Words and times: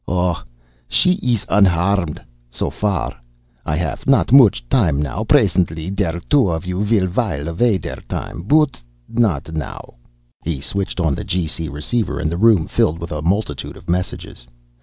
"Oh, 0.07 0.41
she 0.87 1.19
is 1.21 1.45
unharmed 1.47 2.19
so 2.49 2.71
far. 2.71 3.21
I 3.67 3.75
haff 3.75 4.07
not 4.07 4.31
much 4.31 4.67
time 4.67 4.99
now. 4.99 5.23
Presently 5.23 5.91
der 5.91 6.19
two 6.27 6.49
of 6.49 6.65
you 6.65 6.79
will 6.79 7.05
while 7.05 7.47
away 7.47 7.77
der 7.77 7.97
time. 8.09 8.41
But 8.41 8.81
not 9.07 9.51
now." 9.53 9.93
He 10.43 10.59
switched 10.59 10.99
on 10.99 11.13
the 11.13 11.23
G.C. 11.23 11.69
receiver 11.69 12.17
and 12.19 12.31
the 12.31 12.37
room 12.41 12.65
filled 12.65 12.97
with 12.97 13.11
a 13.11 13.21
multitude 13.21 13.77
of 13.77 13.87
messages. 13.91 14.47